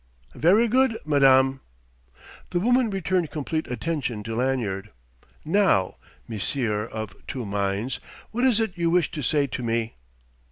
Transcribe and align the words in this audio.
"Very 0.33 0.67
good, 0.67 0.97
madame." 1.05 1.61
The 2.49 2.59
woman 2.59 2.89
returned 2.89 3.29
complete 3.29 3.69
attention 3.69 4.23
to 4.23 4.35
Lanyard. 4.35 4.89
"Now, 5.45 5.97
monsieur 6.27 6.85
of 6.87 7.15
two 7.27 7.45
minds, 7.45 7.99
what 8.31 8.43
is 8.43 8.59
it 8.59 8.75
you 8.79 8.89
wish 8.89 9.11
to 9.11 9.21
say 9.21 9.45
to 9.45 9.61
me?" 9.61 9.93